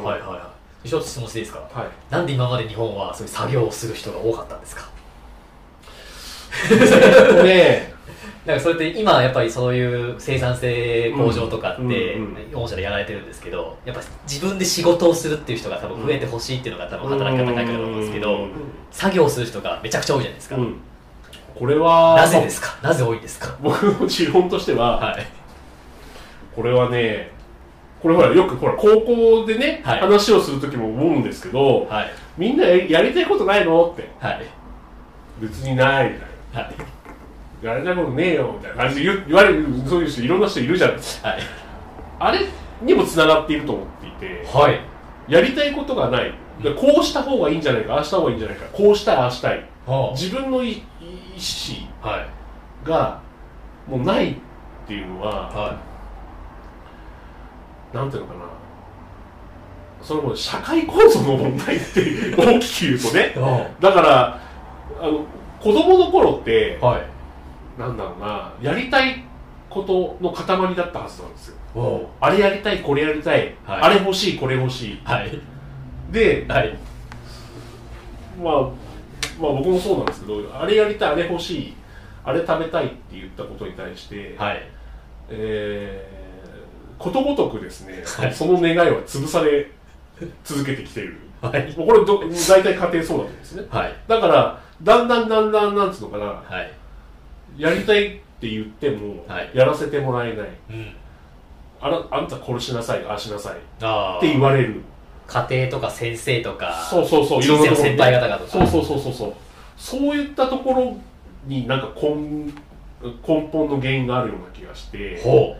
[0.00, 0.04] ん。
[0.04, 0.54] はいはいは
[0.84, 0.88] い。
[0.88, 1.68] 一つ質問していいですか？
[1.72, 1.88] はい。
[2.10, 4.88] なんで今まで日本はそういう作業をする人が多かったんですか？
[6.70, 7.94] えっとね
[8.48, 12.18] なんかそれって今やっぱりそういう生産性向上とかって
[12.50, 18.52] 御社でやられてるんですけどやっぱ自分で仕事をするっていう人が多分増えてほしいっていうのが多分働き方改革だと思うんですけどうん
[18.90, 20.76] 作業をする人がめちゃくちゃ多いじゃないですか、うん。
[21.54, 22.78] これはなぜですか？
[22.82, 23.54] なぜ多いんですか？
[23.60, 25.26] 僕の持論としては、はい。
[26.56, 27.30] これはね
[28.00, 30.00] これほらよくほら高校でね、はい。
[30.00, 32.10] 話をする時も思うんですけどはい。
[32.38, 33.90] みんなややりたいことないの？
[33.90, 34.08] って。
[34.18, 34.46] はい。
[35.38, 36.74] 別にないみたいはい。
[36.78, 36.84] な
[37.62, 41.40] やりたいことねえよみたいな感じで言われるそういう人いろんな人いるじゃないですかはい。
[42.20, 42.46] あれ
[42.82, 44.80] にもつながっていると思っていてはい。
[45.32, 46.32] やりたいことがない。
[46.62, 49.64] でこうした方がいいんじゃないかああした方がいいんじゃないかこうしたいああしたい。
[49.86, 52.28] は自分の意意思あはい
[52.88, 53.20] が
[53.86, 54.36] もうないっ
[54.86, 55.78] ていうのはは
[57.92, 58.40] なんていうのかな。
[60.02, 63.32] それも社会構造の問題って大きく言うとね。
[63.34, 64.40] いはだから
[65.00, 65.24] あの
[65.60, 67.02] 子供の頃っていはい
[67.78, 69.24] なんだろうなやりたい
[69.70, 71.56] ことの塊だったはずなんですよ。
[71.74, 73.80] おあれやりたいこれやりたい、はい。
[73.82, 75.00] あれ欲しいこれ欲しい。
[75.04, 75.40] はい。
[76.10, 76.76] で、はい。
[78.42, 78.54] まあ、
[79.40, 81.74] まあ僕もそうなんですけどあれやりたいあれ欲しい
[82.24, 84.62] あれ食べたいって言ったことに対して、はい。
[85.30, 86.18] えー
[86.98, 88.34] ことごとくですね、はい。
[88.34, 89.70] その願いは潰され
[90.42, 91.16] 続けてきている。
[91.40, 91.72] はい。
[91.76, 93.62] もうこれど大体家庭そうだと思うんですね。
[93.70, 93.94] はい。
[94.08, 96.24] だからだんだんだんだんなんつうのかな。
[96.24, 96.72] はい
[97.58, 99.50] やりたいって言っても、はい。
[99.52, 100.48] やらせてもらえない。
[100.70, 100.94] うん。
[101.80, 103.52] あらあんたこれしなさいああしなさい。
[103.54, 104.80] って言われる。
[105.26, 107.42] 家庭とか先生とかそうそうそう。
[107.42, 108.50] 人生のいろんなところ先輩方がとか。
[108.50, 109.32] そうそうそうそうそう。
[109.76, 110.96] そういったところ
[111.46, 112.52] になんか根
[113.02, 115.20] 根本の原因があるような気がして。
[115.22, 115.56] ほ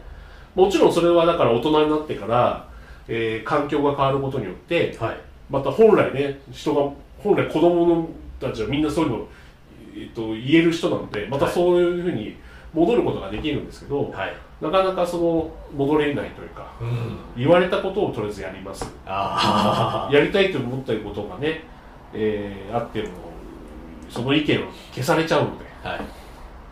[0.54, 2.68] もちろんそれはだから大人になってから、
[3.06, 5.16] えー環境が変わることによってうはい。
[5.50, 6.90] また本来ね人が
[7.22, 8.08] 本来子供の
[8.40, 9.28] たちはみんなそういうの、
[10.02, 11.54] えっと言える人なのでまたはい。
[11.54, 12.37] そういうふうに
[12.74, 14.34] 戻ることができるんですけど、はい。
[14.61, 17.18] なかなかその戻れないというかうん。
[17.37, 18.92] 言われたことをとりあえずやります。
[19.06, 21.64] あ やりたいと思ったことがね、
[22.12, 23.08] えーあっても
[24.08, 26.00] その意見を消されちゃうのであはい。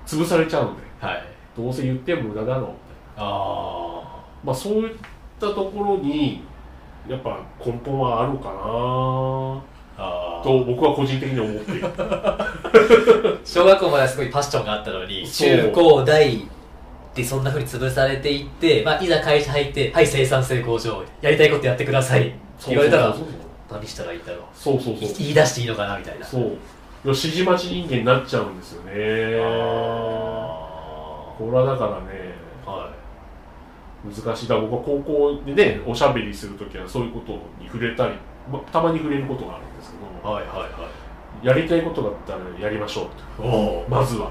[0.06, 1.22] 潰されちゃうのではい。
[1.56, 2.70] どうせ言っても無駄だろう。
[3.16, 4.02] あ
[4.44, 4.96] まあそういっ
[5.40, 6.42] たところに
[7.08, 8.56] やっぱ根本はあるかな
[10.42, 11.86] と僕は個人的に思っている
[13.44, 16.46] 小学校まではすごいパッションがあったのに中高大
[17.14, 22.20] でそんなふうに潰されていって、まあ、いざ会社入ってはい生産性向上やりたいことやってください。
[22.20, 22.36] って
[22.68, 23.16] 言われたら
[23.70, 24.42] 何したらいいんだろう。
[24.54, 25.08] そうそうそう。
[25.18, 26.26] 言い出していいのかなみたいな。
[26.26, 26.58] そう。
[27.04, 28.92] 指示待ち人間になっちゃうんですよね。
[29.40, 30.56] あ
[31.38, 32.90] これはだからねーは
[34.04, 34.48] 難しい。
[34.48, 38.14] だ僕は高校でねおしゃべりするときはそういうことに触れたり、
[38.52, 40.30] またまに触れることがあるんですけど。
[40.30, 41.05] いはいはいはい
[41.42, 43.42] やりたいことだったらやりましょう
[43.90, 44.30] まずは。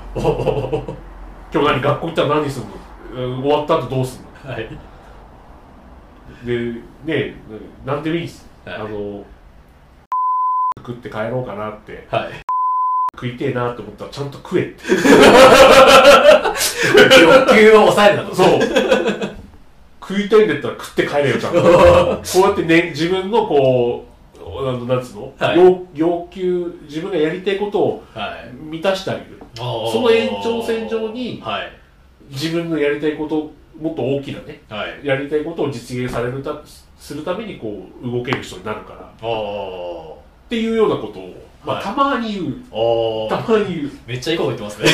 [1.53, 2.71] 今日何学校行ったら何するの？
[3.27, 4.53] うん終わった後どうするの？
[4.53, 4.67] はい。
[6.43, 6.73] で
[7.05, 7.35] ね
[7.85, 8.75] 何でもいいです、はい。
[8.75, 9.23] あの
[10.77, 12.07] 食って帰ろうかなって。
[12.11, 12.33] はい。
[13.15, 14.83] 食いてえなって思ったらちゃんと食えって。
[14.91, 15.01] 欲
[17.55, 18.35] 求を抑えるなと。
[18.35, 18.59] そう。
[20.01, 21.61] 食いたいんだったら食って帰れよちゃんと。
[21.63, 21.71] こう
[22.41, 24.09] やってね自分のこう
[24.87, 25.57] なんつうの、はい。
[25.57, 28.53] 要要求自分がやりたいことをはい。
[28.55, 29.41] 満たしてあげる。
[29.55, 31.71] その延長線上にはい。
[32.29, 35.05] 自分のやりたいこともっと大きなねはい。
[35.05, 36.61] やりたいことを実現されるた
[36.97, 38.99] するためにこう動ける人になるから。
[38.99, 41.83] っていうようなことを、まあはい。
[41.85, 42.53] たまに言う。
[43.29, 43.51] たー。
[43.51, 43.91] まに言う。
[44.07, 44.87] めっちゃいいこと言ってますね。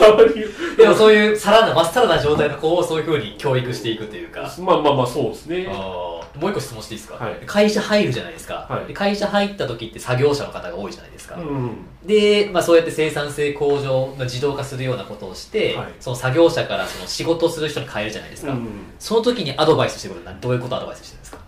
[0.00, 0.48] たまに言う。
[0.76, 4.52] でもそういうさらなまっさらな状態の子をそういうふうに教育していくというか。
[4.58, 5.66] まあまあまあそうですね。
[5.70, 7.34] あもう一個質問していいですか、はい。
[7.46, 8.86] 会社入るじゃないですか、はい。
[8.88, 15.92] で会社入った時って作業者の方が多いじゃないですか、うんで、まあ、そうやって生産性向上の自動化するようなことをして、はい。
[16.00, 21.38] その作業者からその仕事をする人に変えるじゃないですか、うんその時にアドバイスしてることは何どういうことをアドバイスしてるんですか？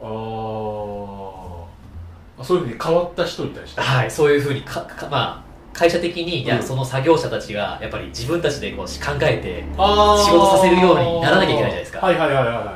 [0.00, 0.06] あー。
[0.08, 1.25] あ
[2.42, 3.80] そういうふうに変わった人に対して。
[3.80, 11.98] はいそういうふうにかかまあ会社的に、いやうんその作業者たちがやっぱり自分たちでこう考えて仕事させるようにならなきゃいけないじゃないですか。
[12.00, 12.66] はいはいはいはいはい。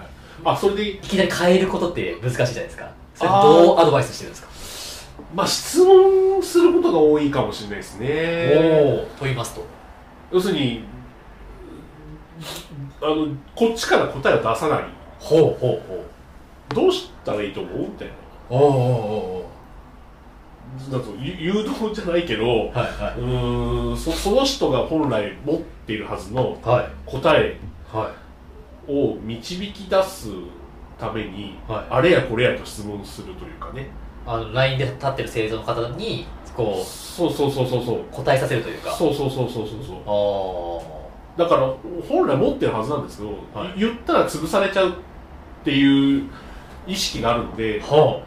[0.44, 2.90] あそれでいきなり変えることって難しいじゃないですか。
[3.14, 4.51] それどうアドバイスしてるんですか？
[5.35, 8.55] まあ質問することが多いかもしれないですね。
[8.57, 9.64] おおと言いますと。
[10.33, 10.85] 要するに
[13.01, 14.85] あのこっちから答えを出さない。
[15.18, 16.05] ほうほうほ
[16.75, 17.79] どうしたらいいと思う？
[17.81, 18.14] みたいな。
[18.14, 18.16] う
[18.51, 19.49] おお
[20.88, 22.83] おだとゆ誘導じゃないけどおは
[23.16, 23.20] い。
[23.20, 27.11] うーんそその人が本来持っているはずのいはい。
[27.11, 27.56] 答え
[27.92, 28.12] は
[28.88, 28.92] い。
[28.92, 30.28] を導き出す
[30.98, 31.87] ために、はい。
[31.90, 33.88] あれやこれやと質問するというかね。
[34.26, 38.00] あの LINE で立ってる製造の方にこそうそうそうそうそう。
[38.00, 38.92] う答えさせるというか。
[38.92, 39.78] そうそうそうそうそう。
[39.85, 40.96] そう
[41.37, 41.72] あだから
[42.09, 43.78] 本来持ってるはずなんですけど、はい。
[43.78, 44.92] 言ったら潰されちゃうっ
[45.64, 46.24] ていう
[46.87, 48.20] 意識があるんであ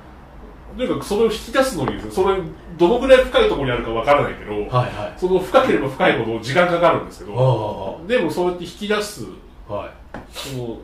[0.73, 2.41] はとにかくそれを引き出すのにそれ
[2.77, 5.19] どのぐらい深いところにあるかわからないけど、あはいはい。
[5.19, 9.25] その深ければ深いほど時間かかるんですけど、あでもそうやって引き出す
[9.69, 9.91] あはい。
[10.31, 10.77] その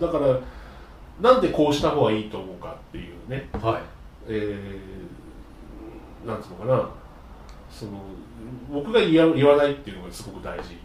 [0.00, 0.38] だから
[1.20, 3.48] なんでこうした方がいいと思うかっていうね。
[3.52, 3.82] はい。
[4.28, 6.90] えー、なんつうのかな。
[7.70, 7.92] その
[8.72, 10.76] 僕が言わ言わないっていうのがすごく大事。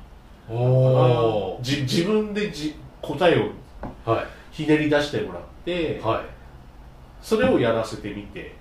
[0.49, 4.25] おおじ自分でじ答えをはい。
[4.51, 6.38] ひねり出してもらって、はい
[7.21, 8.55] それをやらせてみて。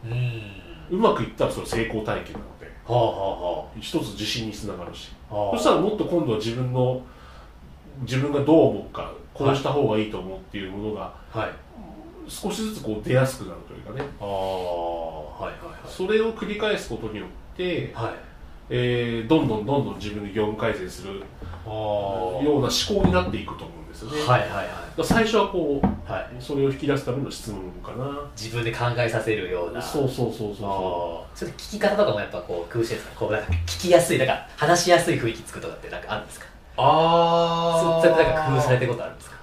[0.91, 2.67] うまくいったらそれ成功体験なので。
[2.87, 5.11] はあは一つ自信につながるし。
[5.31, 5.57] あはあ。
[5.57, 7.03] そしたらもっと今度は自分の
[8.03, 11.51] 自分がどう思うかこうした方がいいと思うっていうものがはい。
[12.31, 14.09] 少しずつこう出やすくなるというかね。
[14.21, 15.55] ああはい
[15.87, 18.15] それを繰り返すことによって、はいはい
[18.71, 21.23] えーどんどんどんどん自分の業務改善する
[21.67, 24.67] ああような思考になっていくと思うんですよね、はいはいはい
[25.01, 26.27] 最初はこうはい。
[26.41, 28.19] それを引き出すための質問かな。
[28.37, 29.81] 自分で考えさせるような。
[29.81, 36.47] そうそうそうそうそああそれ聞き方とかもやっぱこう工夫してるんですかこうなんか聞きやすいなんか話しやすい雰囲気作るとかってなんかあるんですか？
[36.47, 39.37] うあそうそうやってなんか工夫されてることあるんですか？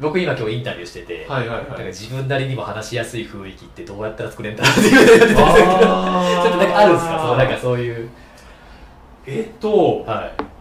[0.00, 1.66] 僕今今日インタビューしてて、はいはいはい。
[1.68, 8.08] なんか自分なりにも話しやすい雰囲気ってどうやったら作れるんだろうっていうのやってたんですけどちょっとなんかあるんですかそのなんかそういう
[9.26, 10.53] えっとはい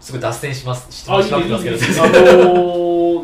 [0.00, 1.38] すごい脱線しますしてますけど。
[1.38, 2.54] あの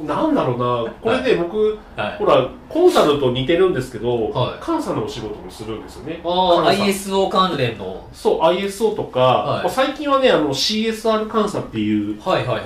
[0.02, 0.92] ー、 なんだろうな。
[1.00, 2.16] これで僕、はい。
[2.18, 4.66] ほらコンサルと似てるんですけど、はい。
[4.66, 6.20] 監査のお仕事もするんですよね。
[6.22, 8.06] ああ ISO 関連の。
[8.12, 9.64] そう ISO とか、はい。
[9.64, 12.64] まあ最近はねあの CSR 監査っていうはいはいはい。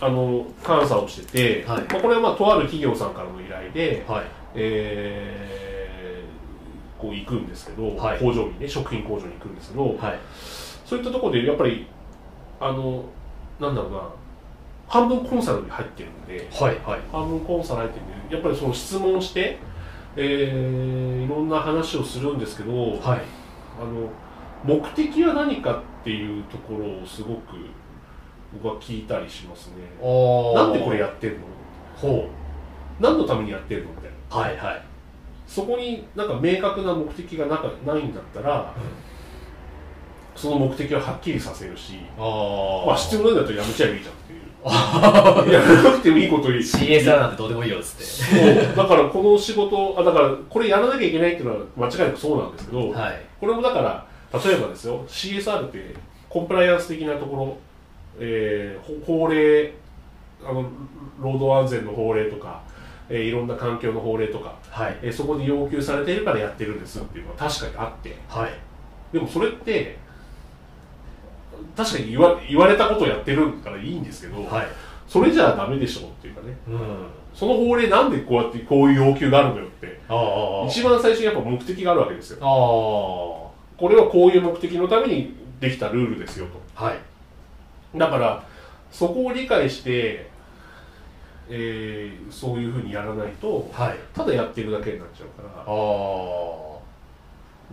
[0.00, 1.78] あの監査をしてて、はい。
[1.78, 4.22] まあ、これはまあとある企業さんからの依頼で、はい。
[4.56, 5.62] えー
[7.02, 8.18] こう行くんですけど、はい。
[8.20, 10.18] 工場にね食品工場に行くんですけど、はい。
[10.86, 11.86] そういったところでやっぱり
[12.60, 13.04] あの
[13.62, 14.00] なんだろうな。
[14.88, 17.00] 半分コンサルに入ってるんではいはい。
[17.10, 19.58] 半分コンサル入ってるんでやっぱりその質問して、
[20.16, 23.20] えーいろんな話をするんですけど、はい。
[23.80, 24.10] あの
[24.64, 27.56] 目的は何かっていうところをすごく
[28.52, 29.74] 僕は聞いたりしますね。
[30.54, 31.38] なんでこれやってんの？
[31.96, 32.28] ほ
[33.00, 33.90] 何のためにやってんの？
[33.90, 34.36] みたいな。
[34.36, 34.82] うはいはい。
[35.46, 38.74] そこになんか明確な目的がなかないんだったら、
[40.34, 45.52] その目的をはっきりさせるし、あまあ必要なんだったらやめちゃえばいいじゃんっていう。
[45.52, 46.58] やらなくてもいいことに。
[46.58, 48.04] CSR なんてどうでもいいよっつって。
[48.04, 53.22] そうだからこの仕事あだからこれやらなきゃいけないっていうのは間違いなくそうなんですけど、はい。
[53.40, 54.06] これもだから
[54.42, 55.94] 例えばですよ CSR って
[56.28, 57.56] コンプライアンス的なところ、
[58.18, 59.72] えーほ法令
[60.44, 60.64] あの
[61.20, 62.62] 労働安全の法令とか、
[63.08, 64.98] えーいろんな環境の法令とか、はい。
[65.02, 68.16] えーそこに要求されているからやってるんですっていうのは確かにあって。
[68.28, 68.50] はい。
[69.12, 69.98] でもそれって
[71.76, 74.66] 確かに言わ言われたことをやってるからいいんですけど、はい。
[75.08, 76.56] それじゃダメでしょっていうかね。
[76.68, 76.78] うん。
[77.34, 80.00] その法令なんでこうやってこういう要求があるのよって。
[80.68, 82.38] 一番最初にやっぱ目的があるわけですよ。
[82.40, 83.52] こ
[83.88, 86.84] れはこういう目的のためにできたルールですよと。
[86.84, 86.98] はい。
[87.98, 88.44] だから
[88.90, 90.30] そこを理解して、
[91.48, 93.98] えーそういうふうにやらないとはい。
[94.14, 95.64] ただやってるだけになっちゃうから。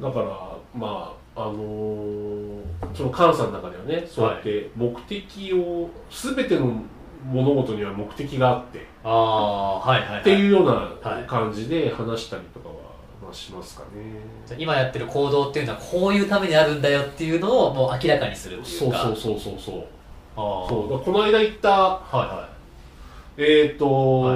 [0.09, 0.25] だから
[0.73, 2.59] まああのー
[2.93, 6.81] その監査の中ではねそうやって目的を全ての
[7.25, 11.21] 物事には目的があってああはいはい、はい、っていうようはい。
[11.21, 12.75] な感じで話したりとかは、
[13.23, 14.57] まあ、しますかね。
[14.57, 18.97] 今やってる行動っていうのはこういうためにあるんだよっていうのをもう明らかにするっていか。
[18.97, 19.75] そううそうそうそうそう。
[20.35, 21.03] ああそう。
[21.03, 22.49] この間行ったはいは
[23.37, 24.35] えっ、ー、と、は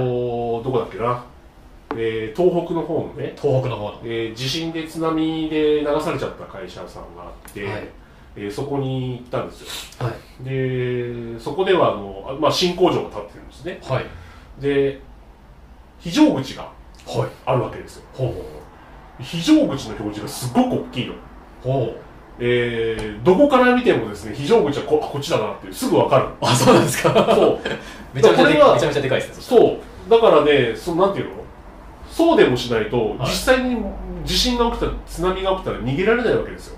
[0.64, 1.24] どこだっけな？
[1.98, 4.00] えー東北の方のね、東北の方の。
[4.04, 7.88] えー地震で津波で流されちゃった会社さんがあって、はい。
[8.36, 10.08] えーそこに行ったんですよ。
[10.08, 10.44] はい。
[10.44, 13.80] でそこではあの、あまあ、新工場が建ってるんですね。
[13.84, 14.06] はい。
[14.62, 15.00] で
[16.00, 16.64] 非常口が
[17.06, 17.30] はい。
[17.46, 18.04] あるわけですよ。
[18.14, 18.34] ほ
[19.20, 21.14] 非常口の表示がすごく大きいの。
[21.14, 21.16] う
[21.62, 21.96] ほう。
[22.40, 26.28] えーどこから見てもですね非常口はこあこっちだなってすぐ分かる。
[26.42, 27.14] あそうなんですか？
[27.36, 27.60] そう。
[28.14, 29.78] めちゃめちゃでこれはめちゃめちゃでかいですねそ
[30.08, 30.10] う。
[30.10, 31.43] だからねそのなんていうの？
[32.14, 33.18] そうでもしないと、はい。
[33.30, 33.78] 実際に
[34.24, 36.78] 地震が起きたら津波が起きたら逃げられないわけですよ。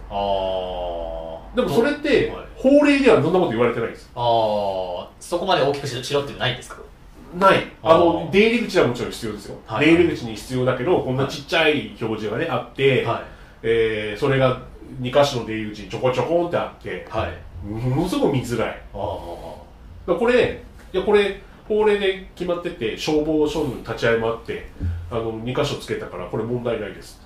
[1.56, 2.46] でもそれってはい。
[2.56, 4.10] 法令ではそんなこと言われてないんです。
[4.16, 6.78] ああそこまで大きくししろってないんですか？
[7.38, 7.68] ない。
[7.84, 9.86] あの出入り口はもちろん必要ですよ、はい。
[9.86, 13.24] 出入り口に必要だけどこんなちっちゃい表示がねあって、は
[13.62, 14.62] えーそれが
[15.02, 17.68] 2箇所の出入り口にちょこちょこんってあっていはい。
[17.68, 18.82] ものすごく見づらい。
[18.94, 20.62] あこれ
[20.94, 24.68] いやこれ法令で決まってて消防署の立ち会いもあって
[25.12, 27.22] あの2箇所つけたからこれ問題ないです。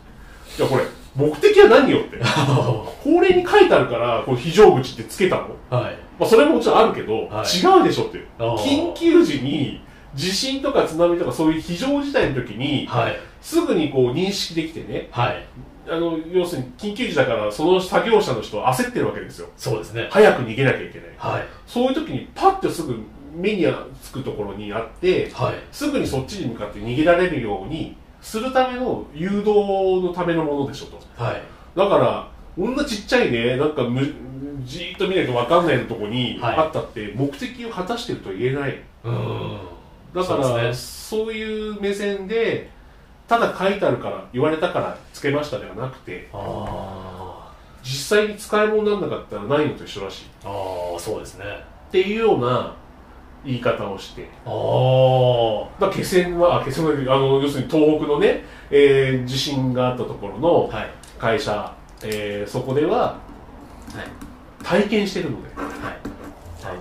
[0.58, 0.84] いやこれ
[1.16, 2.18] 目的は何よって。
[2.24, 5.56] 法令に書いてあるからこれ非常口ってつけたの？
[5.70, 5.98] はい。
[6.20, 7.58] まあ、それももちろんあるけど、はい。
[7.58, 9.82] 違うでしょって緊急時に
[10.16, 13.20] 地震とか津波とかそういう非常事態の時に、はい。
[13.42, 15.08] すぐにこう認識できてね。
[15.12, 15.46] はい。
[15.90, 19.48] あの要するに緊急時だからその作業者の人は焦ってるわけですよ。
[19.58, 20.08] そうですね。
[20.12, 21.08] 早く逃げなきゃいけない。
[21.18, 21.44] はい。
[21.66, 23.00] そういう時にパッとすぐ
[23.34, 23.66] 目に
[24.02, 25.56] つくところにあってはい。
[25.72, 31.00] すぐにそっちに向かって逃げられるようにするための誘導のためのものでしょと。
[31.22, 31.42] はい。
[31.76, 34.02] だからこんなちっちゃいねなんかむ
[34.64, 36.56] じーっと見ないと分かんないとこにはい。
[36.58, 39.60] あったって目的を果たしてると言えない、うん。
[40.14, 42.70] だからそうそう,、ですいう目線で
[43.28, 50.26] ただ書いてあるから言われたからつけましたではなくてあ実際に使い物にならなかったらないのと一緒らしい。
[50.26, 51.46] っあああそうですね。
[51.92, 52.76] ていうような
[53.46, 54.28] 言い方をして。
[54.46, 54.50] あ
[55.86, 60.88] あ気仙はあ気仙はあの要するに東北のね、えー地震があったところのはい。
[61.18, 61.74] 会社、
[62.04, 63.18] えーそこではは
[64.02, 64.64] い。
[64.64, 65.66] 体験してるのではい。
[66.66, 66.78] はい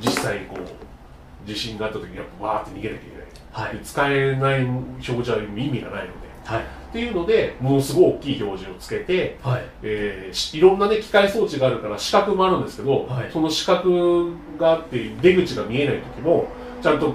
[0.00, 3.16] 実際にこう地震があった時にやっぱわーって逃げなきゃいけ
[3.60, 3.66] ない。
[3.68, 3.76] はい。
[3.76, 6.60] で使えない表示は意味がないのではい。
[6.60, 9.62] っていうのでものすごい大きい表示をつけて、はい。
[9.82, 13.30] えーしいろんなね機械装置があるから視覚もあるんですけど、はい。
[13.32, 16.48] その視覚があって出口が見えない時も
[16.82, 17.14] ちゃんと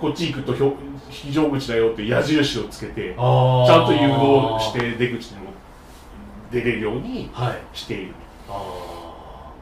[0.00, 0.54] こっち行くと
[1.08, 5.52] 非常口だよって矢印をつけてちゃんと誘導して出口にも
[6.50, 7.58] 出れるようにはい。
[7.72, 8.14] している。
[8.48, 8.88] あ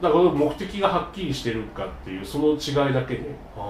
[0.00, 3.62] だから目的がはっきりしてるかっていうその違いだけでああ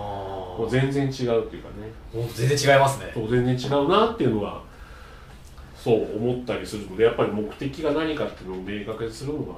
[0.61, 1.91] もう全然違うっていうかね。
[2.15, 3.11] もう全然違いますね。
[3.13, 4.63] そう全然違うなっていうのは
[5.83, 9.55] そう思ったりするのでやっぱり目的が何かっていうのを明確にするのが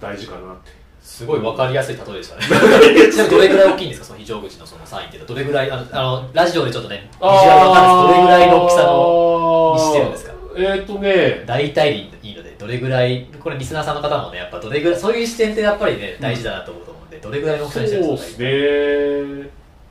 [0.00, 0.82] 大事かなって。
[1.00, 2.42] すごい分かりやすい例えでしたね。
[3.10, 4.06] ちなみにどれぐらい大きいんですか？
[4.06, 10.32] その非常口のそのサインってどれぐらいあのあのラジオでちょっとねビジュアル分かんないですどれぐらいの大きさのにしてるんですか？
[10.54, 18.32] えーっ、とね大体でいいのでどれぐらいこれリスナーさんの方もねやっぱどれぐらいそういう視点ってやっぱりね大事だなと思うと思うんでどれぐらいの大きさそうにしてるんでです。
[18.32, 19.50] かすね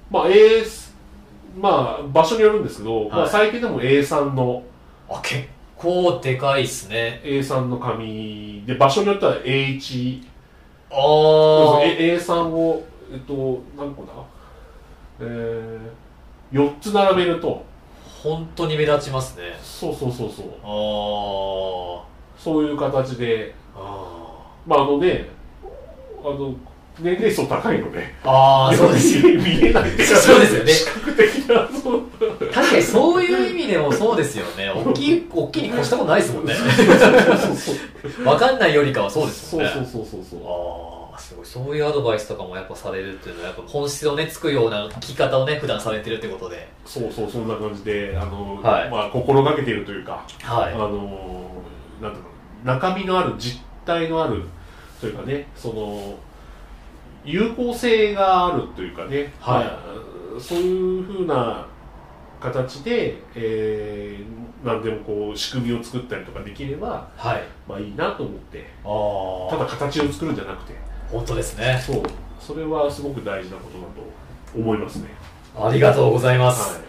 [0.09, 0.63] まあ A
[1.59, 4.63] まあ場所によるんですけど、まあ、はい最低でも A3 の
[5.09, 5.43] あ結
[5.81, 7.21] 構でかいっすね。
[7.23, 10.23] A3 の紙で場所によっては A1
[10.91, 14.11] ああ A- A3 をえっと何個だ？
[15.21, 17.63] えー、4つ並べると。
[18.23, 19.57] 本当に目立ちますね。
[19.63, 20.45] そうそうそうそう。
[20.63, 22.41] あー。
[22.43, 23.53] そういう形で。
[23.75, 24.07] あ
[24.67, 25.27] まああのね
[26.23, 26.53] あの
[27.01, 27.99] 年齢層高いので。
[27.99, 30.71] ーあーそうですよ見見えないってそうですよね。
[30.73, 31.67] 視覚的な。
[31.67, 32.01] そう
[32.53, 34.69] 確かにそういう意味でもそうですよね。
[34.73, 36.53] 大きい大きいに越したことないですもんね。
[36.53, 37.71] そうそ
[38.21, 39.71] う分かんないよりかはそうですもんね。
[39.73, 40.39] そうそうそうそう
[41.11, 46.67] ああすごいそういうアドバイスとかもやっぱされるっていうのはやっぱ本質をねつくような聞き方をね普段されてるってことで。
[46.85, 48.89] そうそうそんな感じであの、はい。
[48.89, 50.73] まあ心がけているというか、はい。
[50.73, 50.89] あの
[52.01, 52.31] なんていうの
[52.63, 54.43] 中身のある実体のある
[54.99, 56.15] というかねその
[57.23, 59.65] 有効性があるというかね、はい。
[59.65, 59.71] ま
[60.37, 61.67] あそういうふうな
[62.39, 67.43] 形で、えー、何でもこう仕組みを作ったりとかできれば、はい。
[67.67, 70.73] まあいいなと思ってああただ形を作るんじゃなくて。
[71.11, 71.81] 本当ですね。
[71.85, 72.03] そう。
[72.39, 75.09] それはすごく大事なことだと思いますね。
[75.59, 76.79] ありがとうございます、は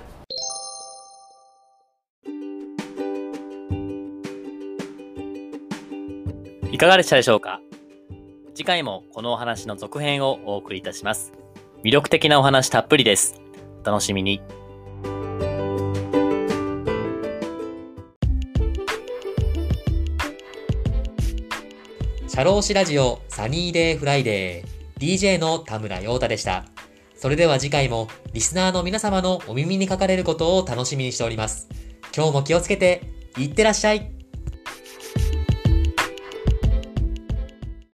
[6.70, 6.74] い。
[6.74, 7.60] いかがでしたでしょうか？
[8.54, 11.32] 次回もこのお話の続編をお送りいたします。
[11.82, 13.40] 魅力的なお話たっぷりです。
[13.82, 14.42] お楽しみに。
[22.28, 26.66] 社労士ラジオサニーデイフライデー DJ の田村陽太でした。
[27.16, 31.68] それでは次回もリスナーの皆様のお耳にかかれることを楽しみにしております。
[32.14, 33.02] 今日も気をつけて、
[33.38, 34.21] いってらっしゃい。